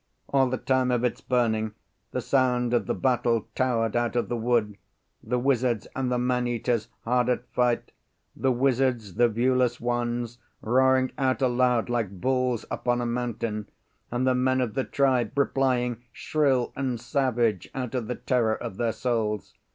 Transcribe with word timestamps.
All 0.29 0.49
the 0.49 0.57
time 0.57 0.89
of 0.89 1.03
its 1.03 1.21
burning, 1.21 1.75
the 2.09 2.21
sound 2.21 2.73
of 2.73 2.87
the 2.87 2.95
battle 2.95 3.47
towered 3.53 3.95
out 3.95 4.15
of 4.15 4.29
the 4.29 4.35
wood; 4.35 4.77
the 5.21 5.37
wizards 5.37 5.85
and 5.95 6.11
the 6.11 6.17
man 6.17 6.47
eaters 6.47 6.87
hard 7.03 7.29
at 7.29 7.45
fight; 7.53 7.91
the 8.35 8.51
wizards, 8.51 9.13
the 9.13 9.29
viewless 9.29 9.79
ones, 9.79 10.39
roaring 10.59 11.11
out 11.19 11.43
aloud 11.43 11.87
like 11.87 12.19
bulls 12.19 12.65
upon 12.71 12.99
a 12.99 13.05
mountain, 13.05 13.69
and 14.09 14.25
the 14.25 14.33
men 14.33 14.59
of 14.59 14.73
the 14.73 14.85
tribe 14.85 15.37
replying 15.37 16.01
shrill 16.11 16.73
and 16.75 16.99
savage 16.99 17.69
out 17.75 17.93
of 17.93 18.07
the 18.07 18.15
terror 18.15 18.55
of 18.55 18.77
their 18.77 18.93
souls. 18.93 19.53